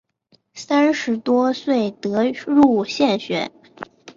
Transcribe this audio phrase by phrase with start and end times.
[0.55, 3.51] 三十多岁得入县学。